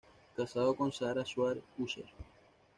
[0.35, 2.05] Casado con Sara Shaw Usher.